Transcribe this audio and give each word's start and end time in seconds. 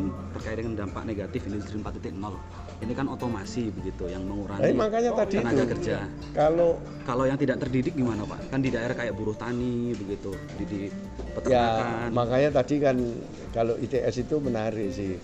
kan 0.00 0.32
terkait 0.32 0.56
dengan 0.64 0.72
dampak 0.84 1.02
negatif 1.04 1.40
industri 1.44 1.76
4.0 1.76 2.16
ini 2.80 2.92
kan 2.96 3.06
otomasi 3.12 3.68
begitu 3.68 4.08
yang 4.08 4.24
mengurangi 4.24 4.72
Eh, 4.72 4.72
makanya 4.72 5.10
tadi 5.12 5.36
tenaga 5.36 5.64
itu. 5.68 5.72
kerja 5.76 5.96
Kalau 6.32 6.80
kalau 7.04 7.24
yang 7.28 7.36
tidak 7.36 7.60
terdidik 7.60 7.92
gimana 7.92 8.24
pak 8.24 8.48
kan 8.48 8.64
di 8.64 8.72
daerah 8.72 8.96
kayak 8.96 9.12
buruh 9.12 9.36
tani 9.36 9.92
begitu 9.92 10.32
di, 10.56 10.64
di 10.64 10.80
ya 10.88 11.28
peternakan 11.36 12.08
makanya 12.16 12.50
tadi 12.56 12.74
kan 12.80 12.96
kalau 13.50 13.74
ITS 13.76 14.24
itu 14.24 14.36
menarik 14.40 14.88
sih. 14.94 15.18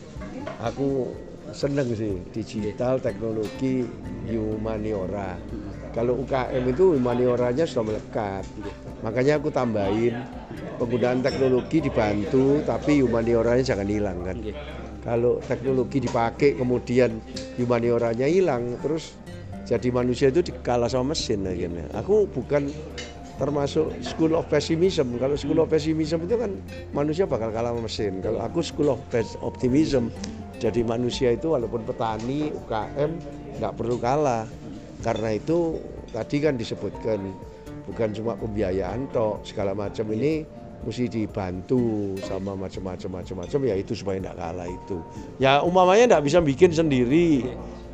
Aku 0.63 1.15
seneng 1.53 1.91
sih 1.95 2.19
digital 2.33 2.99
teknologi 2.99 3.87
humaniora. 4.31 5.39
Kalau 5.97 6.21
UKM 6.21 6.65
itu 6.69 6.93
humanioranya 6.99 7.65
sudah 7.65 7.89
melekat. 7.89 8.45
Makanya 9.01 9.41
aku 9.41 9.49
tambahin 9.49 10.13
penggunaan 10.77 11.25
teknologi 11.25 11.81
dibantu 11.81 12.61
tapi 12.69 13.01
humanioranya 13.01 13.65
jangan 13.65 13.89
hilang 13.89 14.19
kan. 14.21 14.37
Kalau 15.01 15.39
teknologi 15.47 16.03
dipakai 16.03 16.59
kemudian 16.59 17.23
humanioranya 17.57 18.27
hilang 18.27 18.77
terus 18.83 19.17
jadi 19.67 19.89
manusia 19.91 20.29
itu 20.29 20.45
dikalah 20.45 20.91
sama 20.91 21.17
mesin 21.17 21.47
akhirnya. 21.47 21.89
Aku 21.97 22.29
bukan 22.29 22.69
termasuk 23.37 23.93
school 24.01 24.37
of 24.37 24.49
pessimism. 24.49 25.17
Kalau 25.17 25.37
school 25.37 25.61
of 25.61 25.69
pessimism 25.69 26.25
itu 26.25 26.37
kan 26.37 26.57
manusia 26.93 27.25
bakal 27.29 27.53
kalah 27.53 27.73
sama 27.73 27.85
mesin. 27.85 28.21
Kalau 28.21 28.41
aku 28.41 28.61
school 28.65 28.93
of 28.93 29.01
optimism, 29.41 30.13
jadi 30.57 30.81
manusia 30.89 31.37
itu 31.37 31.53
walaupun 31.53 31.85
petani, 31.85 32.49
UKM 32.49 33.11
nggak 33.61 33.73
perlu 33.77 34.01
kalah. 34.01 34.49
Karena 35.05 35.37
itu 35.37 35.77
tadi 36.11 36.37
kan 36.41 36.57
disebutkan 36.57 37.21
bukan 37.85 38.09
cuma 38.17 38.33
pembiayaan 38.41 39.13
toh 39.13 39.45
segala 39.45 39.77
macam. 39.77 40.09
Ini 40.09 40.49
mesti 40.83 41.13
dibantu 41.13 42.17
sama 42.25 42.57
macam-macam 42.57 43.21
macam-macam. 43.21 43.59
Ya 43.69 43.75
itu 43.77 43.93
supaya 43.93 44.17
tidak 44.17 44.37
kalah 44.41 44.69
itu. 44.69 44.99
Ya 45.37 45.61
umpamanya 45.61 46.17
tidak 46.17 46.25
bisa 46.25 46.39
bikin 46.41 46.73
sendiri. 46.73 47.45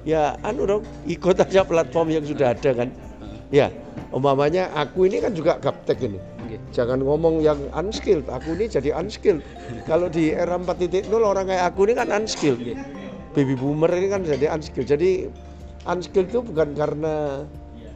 Ya 0.06 0.38
anu 0.46 0.66
dong 0.66 0.82
ikut 1.06 1.38
aja 1.38 1.66
platform 1.66 2.14
yang 2.14 2.24
sudah 2.26 2.54
ada 2.54 2.70
kan. 2.74 2.88
Ya 3.50 3.74
umpamanya 4.14 4.70
aku 4.70 5.10
ini 5.10 5.18
kan 5.18 5.34
juga 5.34 5.58
gaptek 5.58 5.98
ini. 6.06 6.18
Jangan 6.72 7.00
ngomong 7.04 7.44
yang 7.44 7.58
unskilled 7.76 8.26
aku 8.28 8.56
ini 8.56 8.66
jadi 8.68 8.96
unskilled. 8.96 9.44
Kalau 9.84 10.08
di 10.08 10.32
era 10.32 10.56
4.0 10.56 11.08
orang 11.12 11.48
kayak 11.48 11.64
aku 11.72 11.88
ini 11.88 11.92
kan 11.96 12.08
unskilled. 12.10 12.60
Baby 13.32 13.54
boomer 13.56 13.88
ini 13.92 14.08
kan 14.12 14.22
jadi 14.24 14.52
unskilled. 14.52 14.88
Jadi 14.88 15.28
unskilled 15.88 16.28
itu 16.30 16.40
bukan 16.44 16.76
karena 16.76 17.44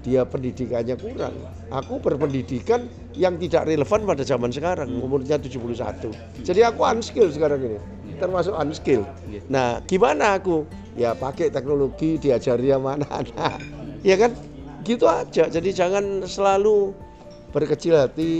dia 0.06 0.22
pendidikannya 0.22 0.96
kurang. 0.96 1.34
Aku 1.74 1.98
berpendidikan 1.98 2.86
yang 3.16 3.40
tidak 3.40 3.66
relevan 3.66 4.04
pada 4.04 4.22
zaman 4.22 4.52
sekarang 4.52 4.92
umurnya 5.00 5.40
71 5.40 6.12
jadi 6.44 6.68
aku 6.68 6.84
unskilled 6.84 7.32
sekarang 7.32 7.64
ini 7.64 7.80
termasuk 8.20 8.52
unskilled. 8.56 9.08
Nah 9.48 9.80
gimana 9.84 10.36
aku? 10.40 10.68
Ya 10.96 11.12
pakai 11.12 11.52
teknologi 11.52 12.16
diajari 12.16 12.72
sama 12.72 13.00
anak-anak. 13.00 13.60
Ya 14.06 14.14
kan? 14.14 14.38
Gitu 14.86 15.02
aja. 15.10 15.50
Jadi 15.50 15.74
jangan 15.74 16.22
selalu 16.22 16.94
berkecil 17.56 17.96
hati 17.96 18.32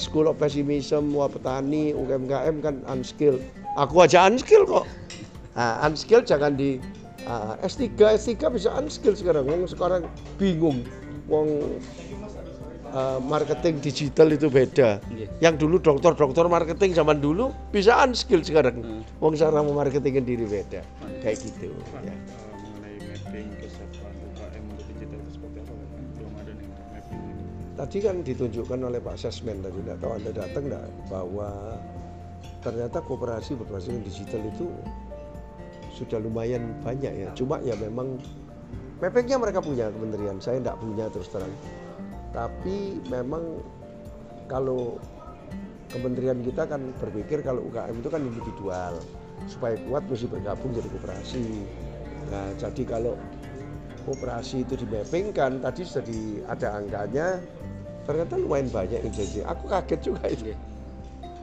school 0.00 0.32
of 0.32 0.40
pessimism 0.40 1.12
wah 1.12 1.28
petani 1.28 1.92
UMKM 1.92 2.64
kan 2.64 2.80
unskilled. 2.88 3.44
Aku 3.76 4.00
aja 4.00 4.24
unskilled 4.24 4.64
kok. 4.64 4.88
Nah, 5.52 5.84
unskilled 5.84 6.24
jangan 6.24 6.56
di 6.56 6.80
uh, 7.28 7.60
S3 7.60 7.92
S3 7.92 8.48
bisa 8.48 8.72
unskilled 8.72 9.20
sekarang. 9.20 9.44
Wong 9.44 9.68
sekarang 9.68 10.08
bingung. 10.40 10.80
Wong 11.28 11.76
uh, 12.96 13.20
marketing 13.20 13.84
digital 13.84 14.32
itu 14.32 14.48
beda. 14.48 14.98
Iya. 15.12 15.28
yang 15.44 15.54
dulu 15.60 15.76
dokter-dokter 15.76 16.48
marketing 16.48 16.96
zaman 16.96 17.20
dulu 17.20 17.52
bisa 17.68 18.00
unskilled 18.00 18.48
sekarang. 18.48 19.04
Wong 19.20 19.36
cara 19.36 19.60
memarketingin 19.60 20.24
diri 20.24 20.48
beda. 20.48 20.80
Kayak 21.20 21.44
gitu 21.44 21.68
ya. 22.00 22.14
Mengenai 22.56 22.96
mapping 23.12 23.48
kesiapan 23.60 24.14
UKM 24.32 24.64
untuk 24.72 24.86
digital 24.96 25.18
itu 25.20 25.30
seperti 25.36 25.58
apa? 25.60 25.72
Pak? 25.76 25.84
belum 26.16 26.32
ada 26.40 26.52
nih 26.56 26.66
mapping 26.66 26.95
ini. 26.95 26.95
Tadi 27.76 27.98
kan 28.00 28.24
ditunjukkan 28.24 28.80
oleh 28.88 29.04
Pak 29.04 29.20
Sesmen 29.20 29.60
tadi, 29.60 29.84
tidak 29.84 30.00
tahu 30.00 30.12
Anda 30.16 30.30
datang 30.32 30.64
enggak, 30.64 30.86
bahwa 31.12 31.76
ternyata 32.64 33.04
kooperasi 33.04 33.52
berbasis 33.60 34.00
digital 34.00 34.42
itu 34.48 34.66
sudah 35.92 36.16
lumayan 36.20 36.72
banyak 36.80 37.12
ya. 37.12 37.28
Cuma 37.36 37.60
ya 37.60 37.76
memang 37.76 38.16
mappingnya 39.00 39.36
mereka 39.36 39.60
punya 39.60 39.92
kementerian, 39.92 40.40
saya 40.40 40.56
tidak 40.60 40.80
punya 40.80 41.04
terus 41.12 41.28
terang. 41.28 41.52
Tapi 42.32 43.00
memang 43.12 43.60
kalau 44.48 44.96
kementerian 45.92 46.40
kita 46.40 46.64
kan 46.64 46.96
berpikir 46.96 47.44
kalau 47.44 47.60
UKM 47.68 47.96
itu 48.00 48.08
kan 48.08 48.24
individual, 48.24 48.92
supaya 49.48 49.76
kuat 49.84 50.04
mesti 50.08 50.26
bergabung 50.32 50.72
jadi 50.72 50.88
kooperasi. 50.96 51.44
Nah, 52.32 52.50
jadi 52.58 52.82
kalau 52.88 53.14
kooperasi 54.06 54.62
itu 54.62 54.78
dimappingkan 54.78 55.60
tadi 55.60 55.82
sudah 55.82 56.04
di, 56.06 56.40
ada 56.46 56.78
angkanya 56.78 57.42
ternyata 58.06 58.38
lumayan 58.38 58.70
banyak 58.70 59.02
yang 59.02 59.14
aku 59.50 59.64
kaget 59.66 60.00
juga 60.06 60.24
itu. 60.30 60.54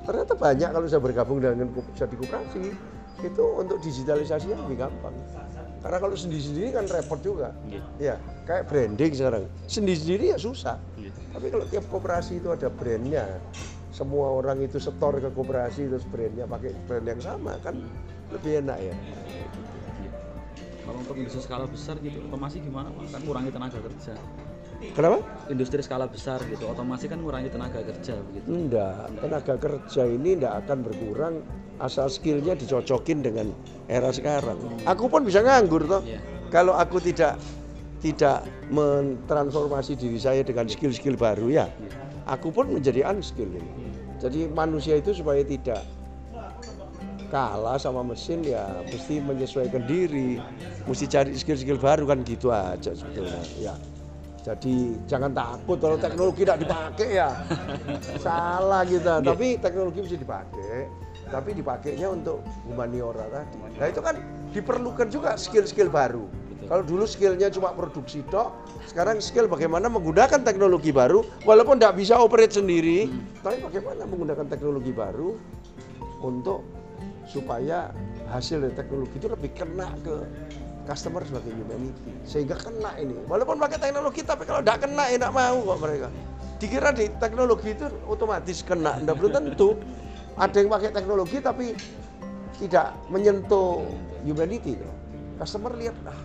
Ternyata 0.04 0.34
banyak 0.36 0.70
kalau 0.72 0.88
sudah 0.88 1.04
bergabung 1.04 1.38
dengan 1.44 1.68
jadi 1.96 2.16
kooperasi 2.16 2.64
itu 3.24 3.44
untuk 3.60 3.78
digitalisasinya 3.84 4.58
lebih 4.68 4.88
gampang. 4.88 5.16
Karena 5.84 6.00
kalau 6.00 6.16
sendiri-sendiri 6.16 6.72
kan 6.72 6.88
repot 6.88 7.20
juga. 7.20 7.52
Ya 8.00 8.16
kayak 8.48 8.72
branding 8.72 9.12
sekarang. 9.12 9.44
Sendiri-sendiri 9.68 10.32
ya 10.32 10.38
susah. 10.40 10.80
Iya. 10.96 11.12
tapi 11.36 11.46
kalau 11.50 11.66
tiap 11.68 11.86
kooperasi 11.90 12.40
itu 12.40 12.48
ada 12.54 12.70
brandnya 12.70 13.26
semua 13.94 14.34
orang 14.34 14.62
itu 14.66 14.82
setor 14.82 15.22
ke 15.22 15.30
kooperasi 15.34 15.86
terus 15.90 16.06
brandnya 16.10 16.50
pakai 16.50 16.74
brand 16.90 17.06
yang 17.06 17.22
sama 17.22 17.58
kan 17.62 17.78
lebih 18.34 18.66
enak 18.66 18.78
ya 18.82 18.96
kalau 20.84 20.98
untuk 21.00 21.16
industri 21.16 21.42
skala 21.44 21.66
besar 21.66 21.96
gitu 22.04 22.20
otomasi 22.28 22.60
gimana 22.60 22.92
pak 22.92 23.04
kan 23.16 23.22
ngurangi 23.24 23.52
tenaga 23.52 23.80
kerja 23.80 24.14
kenapa 24.94 25.18
industri 25.48 25.82
skala 25.84 26.06
besar 26.12 26.40
gitu 26.52 26.64
otomasi 26.68 27.06
kan 27.08 27.20
ngurangi 27.24 27.50
tenaga 27.50 27.80
kerja 27.82 28.14
begitu 28.32 28.46
Enggak, 28.52 29.08
tenaga 29.20 29.56
kerja 29.56 30.04
ini 30.08 30.36
tidak 30.36 30.54
akan 30.68 30.78
berkurang 30.84 31.36
asal 31.82 32.08
skillnya 32.12 32.54
dicocokin 32.54 33.26
dengan 33.26 33.50
era 33.90 34.14
sekarang. 34.14 34.60
Aku 34.86 35.10
pun 35.10 35.26
bisa 35.26 35.42
nganggur 35.42 35.84
toh. 35.90 36.02
Iya. 36.06 36.22
Kalau 36.54 36.78
aku 36.78 37.02
tidak 37.02 37.42
tidak 38.04 38.46
mentransformasi 38.70 39.96
diri 39.98 40.20
saya 40.20 40.44
dengan 40.44 40.68
skill-skill 40.70 41.16
baru 41.18 41.50
ya, 41.50 41.66
aku 42.28 42.52
pun 42.54 42.70
menjadi 42.70 43.08
unskill 43.10 43.50
ini. 43.50 43.90
Jadi 44.22 44.48
manusia 44.52 45.00
itu 45.00 45.16
supaya 45.16 45.42
tidak 45.42 45.82
kalah 47.34 47.82
sama 47.82 48.06
mesin 48.06 48.46
ya 48.46 48.86
mesti 48.86 49.18
menyesuaikan 49.18 49.90
diri, 49.90 50.38
mesti 50.86 51.10
cari 51.10 51.34
skill-skill 51.34 51.82
baru 51.82 52.06
kan 52.06 52.22
gitu 52.22 52.54
aja 52.54 52.94
sebetulnya. 52.94 53.42
Ya. 53.58 53.74
Jadi 54.44 55.00
jangan 55.10 55.34
takut 55.34 55.82
kalau 55.82 55.98
teknologi 55.98 56.46
tidak 56.46 56.62
dipakai 56.62 57.10
ya. 57.18 57.34
Salah 58.22 58.86
kita. 58.86 59.26
Tapi 59.26 59.58
teknologi 59.58 60.06
mesti 60.06 60.18
dipakai. 60.22 60.86
Tapi 61.32 61.50
dipakainya 61.58 62.14
untuk 62.14 62.46
humaniora 62.70 63.26
tadi. 63.34 63.58
Nah 63.82 63.88
itu 63.90 64.02
kan 64.04 64.22
diperlukan 64.54 65.10
juga 65.10 65.34
skill-skill 65.34 65.90
baru. 65.90 66.30
Kalau 66.70 66.84
dulu 66.86 67.04
skillnya 67.04 67.52
cuma 67.52 67.76
produksi 67.76 68.24
tok, 68.32 68.54
sekarang 68.88 69.20
skill 69.20 69.52
bagaimana 69.52 69.92
menggunakan 69.92 70.48
teknologi 70.48 70.96
baru, 70.96 71.26
walaupun 71.44 71.76
tidak 71.76 72.00
bisa 72.00 72.16
operate 72.16 72.56
sendiri, 72.56 73.12
tapi 73.44 73.60
bagaimana 73.60 74.08
menggunakan 74.08 74.48
teknologi 74.48 74.96
baru 74.96 75.36
untuk 76.24 76.64
supaya 77.28 77.92
hasil 78.30 78.64
dari 78.64 78.76
teknologi 78.76 79.16
itu 79.20 79.28
lebih 79.32 79.52
kena 79.56 79.92
ke 80.04 80.16
customer 80.84 81.24
sebagai 81.24 81.52
humanity. 81.56 82.12
Sehingga 82.28 82.60
kena 82.60 82.96
ini. 83.00 83.16
Walaupun 83.28 83.60
pakai 83.60 83.80
teknologi 83.80 84.22
tapi 84.24 84.44
kalau 84.44 84.60
tidak 84.60 84.84
kena 84.84 85.04
ya 85.12 85.30
mau 85.32 85.58
kok 85.64 85.80
mereka. 85.80 86.08
Dikira 86.60 86.96
di 86.96 87.12
teknologi 87.20 87.76
itu 87.76 87.88
otomatis 88.08 88.64
kena. 88.64 89.00
Tidak 89.00 89.16
belum 89.16 89.32
tentu. 89.32 89.76
Ada 90.34 90.56
yang 90.66 90.70
pakai 90.72 90.90
teknologi 90.92 91.38
tapi 91.40 91.66
tidak 92.58 92.96
menyentuh 93.10 93.86
humanity 94.24 94.78
tuh. 94.78 94.94
customer 95.34 95.74
lihat 95.76 95.98
ah 96.06 96.16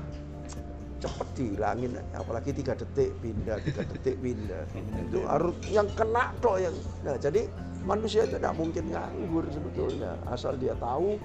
cepet 0.98 1.28
dihilangin 1.38 1.94
apalagi 2.12 2.50
tiga 2.50 2.74
detik 2.74 3.14
pindah 3.22 3.56
tiga 3.62 3.82
detik 3.86 4.18
pindah. 4.18 4.62
Itu 5.08 5.24
harus 5.24 5.56
yang 5.70 5.88
kena 5.94 6.34
toh 6.42 6.58
yang 6.58 6.74
nah 7.06 7.14
jadi 7.16 7.46
manusia 7.88 8.28
itu 8.28 8.36
tidak 8.36 8.52
mungkin 8.52 8.92
nganggur 8.92 9.48
sebetulnya. 9.48 10.12
Asal 10.28 10.60
dia 10.60 10.76
tahu 10.76 11.16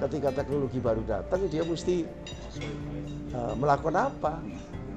ketika 0.00 0.32
teknologi 0.32 0.80
baru 0.80 1.04
datang 1.04 1.44
dia 1.52 1.60
mesti 1.68 2.08
uh, 3.36 3.52
melakukan 3.60 4.08
apa? 4.08 4.40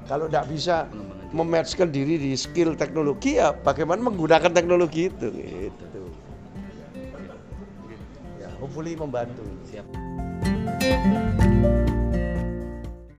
Kalau 0.08 0.26
tidak 0.26 0.48
bisa 0.48 0.88
mematchkan 1.36 1.92
diri 1.92 2.16
di 2.16 2.32
skill 2.32 2.72
teknologi 2.76 3.36
ya 3.36 3.52
bagaimana 3.52 4.00
menggunakan 4.08 4.52
teknologi 4.56 5.12
itu? 5.12 5.28
Gitu. 5.28 6.02
Ya 8.40 8.48
hopefully 8.56 8.96
membantu. 8.96 9.44
siap 9.68 9.84